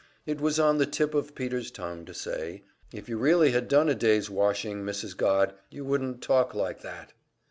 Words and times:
It 0.25 0.41
was 0.41 0.59
on 0.59 0.79
the 0.79 0.87
tip 0.87 1.13
of 1.13 1.35
Peter's 1.35 1.69
tongue 1.69 2.05
to 2.05 2.13
say: 2.15 2.63
"If 2.91 3.07
you 3.07 3.19
really 3.19 3.51
had 3.51 3.67
done 3.67 3.87
a 3.87 3.93
day's 3.93 4.31
washing, 4.31 4.83
Mrs. 4.83 5.15
Godd, 5.15 5.53
you 5.69 5.85
wouldn't 5.85 6.23
talk 6.23 6.55
like 6.55 6.81
that!" 6.81 7.13